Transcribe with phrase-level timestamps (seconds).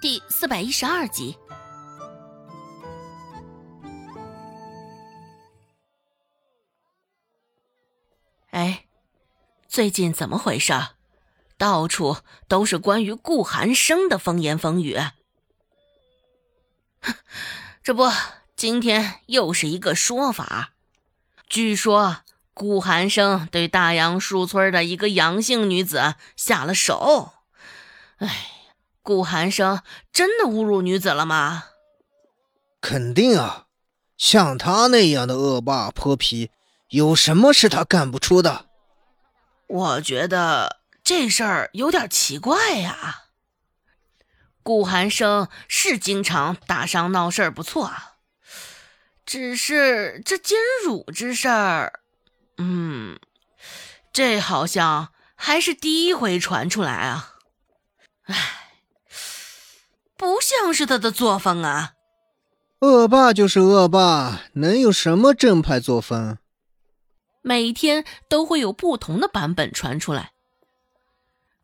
[0.00, 1.36] 第四百一十二集。
[8.50, 8.86] 哎，
[9.68, 10.72] 最近怎么回事？
[11.58, 12.16] 到处
[12.48, 14.98] 都是关于顾寒生的风言风语。
[17.84, 18.10] 这不，
[18.56, 20.70] 今天又是一个说法，
[21.46, 22.22] 据说
[22.54, 27.32] 顾寒生对大杨树村的一个杨姓女子下了手。
[28.16, 28.59] 哎，
[29.02, 29.82] 顾寒生
[30.12, 31.64] 真的侮辱女子了吗？
[32.80, 33.66] 肯定啊，
[34.16, 36.50] 像他那样的恶霸泼皮。
[36.88, 38.66] 有什么是他干不出的？
[39.68, 43.26] 我觉得这事儿有点奇怪呀。
[44.62, 48.16] 顾寒生是经常打伤闹事儿，不错啊，
[49.24, 52.00] 只是这奸辱之事儿，
[52.58, 53.20] 嗯，
[54.12, 57.29] 这好像还是第一回传出来啊。
[60.60, 61.94] 不像是他的作风啊。
[62.80, 66.36] 恶霸就是恶霸，能有什么正派作风？
[67.40, 70.32] 每天都会有不同的版本传出来。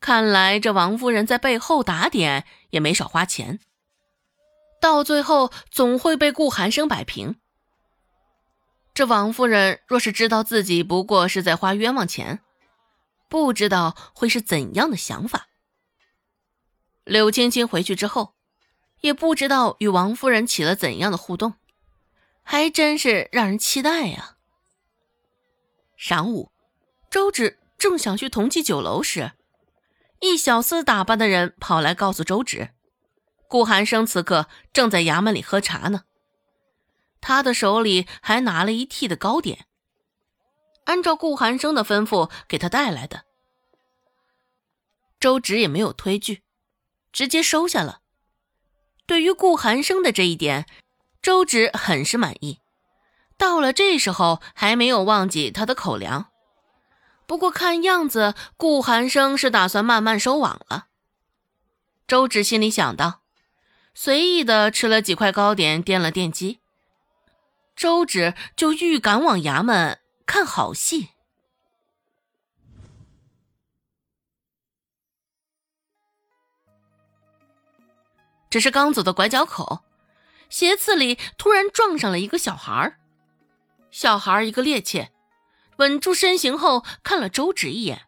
[0.00, 3.60] 看来这王夫人在背后打点也没少花钱，
[4.80, 7.36] 到最后总会被顾寒生摆平。
[8.94, 12.40] 这王夫人若是知道自己不过是在花冤枉钱，
[13.28, 15.48] 不知道会是怎样的想法。
[17.04, 18.32] 柳青青回去之后，
[19.00, 21.54] 也不知道与王夫人起了怎样的互动，
[22.42, 24.36] 还真是让人期待呀。
[25.98, 26.50] 晌午，
[27.10, 29.32] 周芷正想去同济酒楼时，
[30.20, 32.70] 一小厮打扮的人跑来告诉周芷，
[33.48, 36.04] 顾寒生此刻正在衙门里喝茶呢。
[37.20, 39.66] 他的手里还拿了一屉的糕点，
[40.84, 43.24] 按照顾寒生的吩咐给他带来的。
[45.18, 46.42] 周芷也没有推拒，
[47.10, 48.02] 直接收下了。
[49.06, 50.66] 对于顾寒生的这一点，
[51.22, 52.60] 周芷很是满意。
[53.38, 56.26] 到了这时候还没有忘记他的口粮，
[57.26, 60.86] 不过看样子顾寒生是打算慢慢收网了。
[62.08, 63.20] 周芷心里想到，
[63.94, 66.60] 随意的吃了几块糕点，垫了垫饥，
[67.74, 71.10] 周芷就预赶往衙门看好戏。
[78.56, 79.84] 只是刚走到拐角口，
[80.48, 82.96] 斜刺里突然撞上了一个小孩。
[83.90, 85.08] 小孩一个趔趄，
[85.76, 88.06] 稳住身形后看了周芷一眼，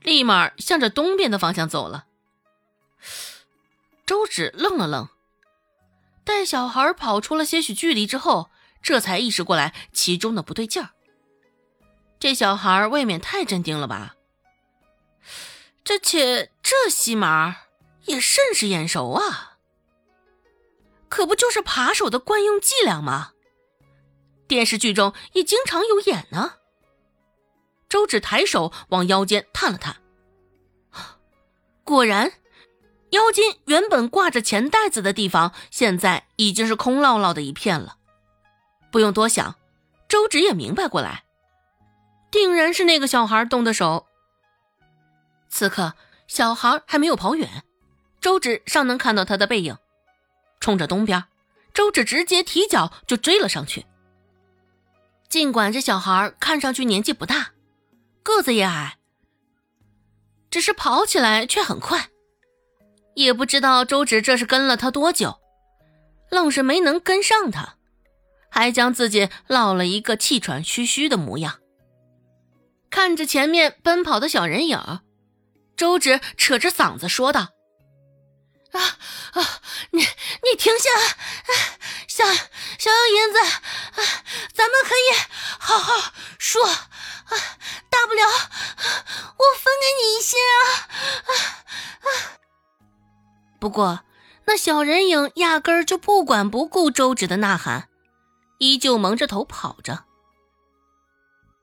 [0.00, 2.06] 立马向着东边的方向走了。
[4.04, 5.08] 周芷愣了愣，
[6.24, 8.50] 待小孩跑出了些许距离之后，
[8.82, 10.90] 这才意识过来其中的不对劲儿。
[12.18, 14.16] 这小孩未免太镇定了吧？
[15.84, 17.58] 这且这戏码
[18.06, 19.46] 也甚是眼熟啊！
[21.10, 23.32] 可不就是扒手的惯用伎俩吗？
[24.48, 26.54] 电视剧中也经常有演呢。
[27.88, 29.96] 周芷抬手往腰间探了探，
[31.84, 32.32] 果然，
[33.10, 37.96] 腰间原本挂着钱袋子的地方，现在已经是空落落的一片了。
[38.92, 39.56] 不用多想，
[40.08, 41.24] 周芷也明白过来，
[42.30, 44.06] 定然是那个小孩动的手。
[45.48, 45.94] 此刻，
[46.28, 47.64] 小孩还没有跑远，
[48.20, 49.76] 周芷尚能看到他的背影，
[50.60, 51.24] 冲着东边，
[51.74, 53.86] 周芷直接提脚就追了上去。
[55.28, 57.52] 尽管这小孩看上去年纪不大，
[58.22, 58.98] 个子也矮，
[60.50, 62.08] 只是跑起来却很快。
[63.14, 65.40] 也不知道周芷这是跟了他多久，
[66.30, 67.76] 愣是没能跟上他，
[68.50, 71.58] 还将自己落了一个气喘吁吁的模样。
[72.88, 75.00] 看着前面奔跑的小人影，
[75.76, 77.48] 周芷扯着嗓子说道
[78.72, 78.98] ：“啊
[79.32, 79.60] 啊，
[79.90, 85.16] 你你停下！”啊小小银子，啊咱们可以
[85.58, 86.78] 好好说，啊
[87.88, 90.62] 大不了我分给你一些啊
[92.02, 92.06] 啊！
[93.58, 94.04] 不过
[94.46, 97.88] 那小人影压根儿就不管不顾周芷的呐喊，
[98.58, 100.04] 依旧蒙着头跑着。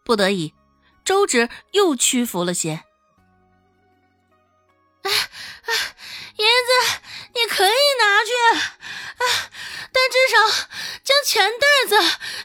[0.05, 0.53] 不得已，
[1.03, 2.83] 周芷又屈服了些。
[5.03, 5.71] 啊啊
[6.37, 7.01] 银子，
[7.33, 8.31] 你可以拿去，
[9.17, 9.23] 啊！
[9.91, 10.67] 但至少
[11.03, 11.95] 将钱袋子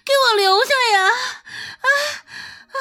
[0.04, 1.04] 给我留下呀！
[1.06, 1.88] 啊
[2.72, 2.76] 啊！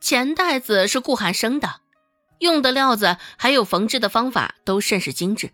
[0.00, 1.80] 钱袋子是顾寒生的，
[2.40, 5.52] 用的料子还有缝制的方法都甚是精致。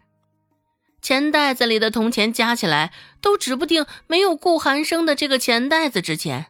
[1.02, 6.46] 钱袋子里的铜钱加起来，都指不定没有顾寒生的这个钱袋子值钱。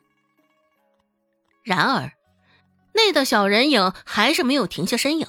[1.62, 2.12] 然而，
[2.94, 5.26] 那道小人影还是没有停下身影。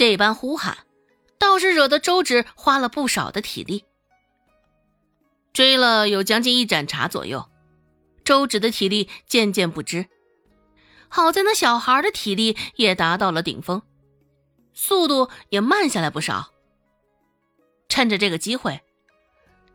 [0.00, 0.78] 这般呼喊。
[1.38, 3.84] 倒是惹得周芷花了不少的体力。
[5.52, 7.50] 追了有将近一盏茶左右，
[8.24, 10.06] 周芷的体力渐渐不支。
[11.10, 13.82] 好在那小孩的体力也达到了顶峰，
[14.72, 16.50] 速度也慢下来不少。
[17.90, 18.80] 趁着这个机会，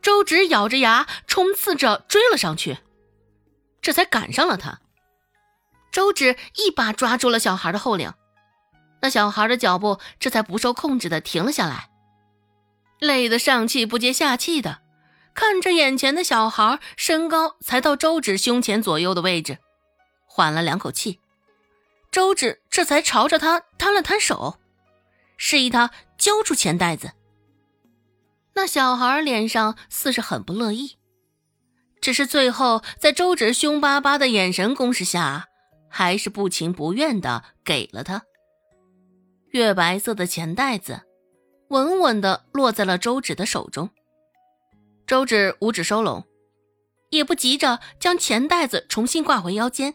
[0.02, 2.78] 周芷咬着牙冲刺着追了上去，
[3.80, 4.80] 这才赶上了他。
[5.92, 8.12] 周芷一把抓住了小孩的后领，
[9.00, 11.90] 那小孩的脚步这才不受控制的停了下来，
[12.98, 14.80] 累得上气不接下气的。
[15.34, 19.58] 看着眼前的小孩，身高才到周芷胸前左右的位置，
[20.24, 21.20] 缓了两口气，
[22.10, 24.58] 周芷这才朝着他摊了摊手，
[25.36, 27.12] 示意他交出钱袋子。
[28.54, 30.96] 那小孩脸上似是很不乐意，
[32.00, 35.48] 只是最后在周芷凶巴巴的眼神攻势下，
[35.90, 38.22] 还是不情不愿的给了他。
[39.56, 41.00] 月白色的钱袋子，
[41.68, 43.88] 稳稳的落在了周芷的手中。
[45.06, 46.24] 周芷五指收拢，
[47.08, 49.94] 也不急着将钱袋子重新挂回腰间，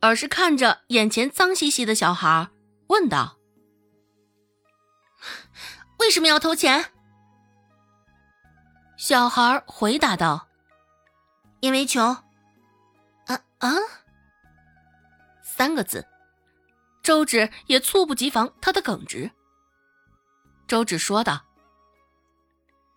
[0.00, 2.50] 而是看着眼前脏兮兮的小孩，
[2.88, 3.38] 问道
[5.98, 6.92] ：“为什么要偷钱？”
[8.98, 10.48] 小孩回答道
[11.60, 12.04] ：“因为穷。”
[13.24, 13.72] 啊啊！
[15.42, 16.06] 三个字，
[17.08, 19.30] 周芷也猝不及防他的耿直。
[20.66, 21.46] 周芷说道：“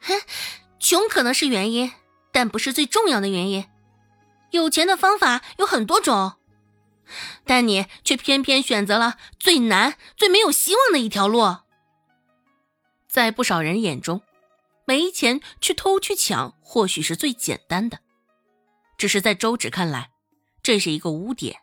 [0.04, 0.20] 哼。”
[0.82, 1.94] 穷可能是原因，
[2.34, 3.70] 但不是最重要的原因。
[4.50, 6.34] 有钱的方法有很多种，
[7.46, 11.60] 但你却偏偏选择了最难、最没有希望的一条路。
[13.08, 14.22] 在不少人眼中，
[14.84, 18.00] 没钱去偷去抢或许是最简单的，
[18.98, 20.12] 只是在周芷看来，
[20.62, 21.61] 这是一个污点。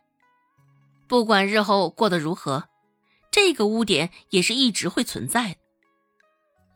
[1.09, 2.69] 不管日后过得如何，
[3.31, 5.55] 这个污点也是一直会存在的。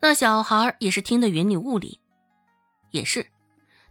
[0.02, 2.00] 那小孩也是听得云里雾里。
[2.90, 3.28] 也是，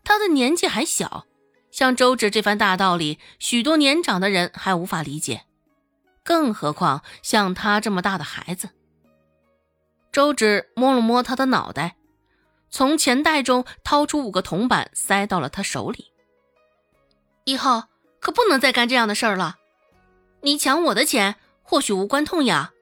[0.04, 1.25] 他的年纪还小，
[1.72, 5.45] 像周芷这番大道理，许多年长的人还无法理解，
[6.25, 8.69] 更何况像他这么大的孩子。
[10.12, 11.95] 周芷摸了摸他的脑袋，
[12.69, 16.12] 从钱袋中掏出五个铜板，塞到了他手里。
[17.45, 17.84] 以后
[18.19, 19.56] 可不能再干这样的事儿了。
[20.44, 22.74] 你抢我的钱，或许无关痛痒，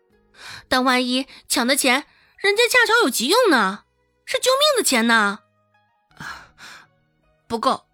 [0.68, 2.06] 但万一抢的钱，
[2.38, 3.86] 人家恰巧有急用呢，
[4.26, 5.40] 是救命的钱呢。
[7.48, 7.86] 不够。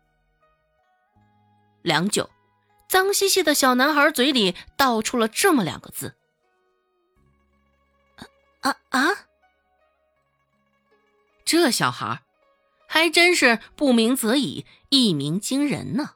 [1.82, 2.30] 良久，
[2.90, 6.16] 脏兮兮的小男孩嘴里道出了这么两个字
[8.62, 9.28] ：“啊啊！”
[11.46, 12.24] 这小孩
[12.88, 16.16] 还真是不鸣则已，一鸣惊人呢。